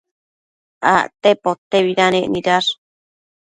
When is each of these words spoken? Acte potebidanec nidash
Acte 0.95 1.33
potebidanec 1.45 2.25
nidash 2.33 2.71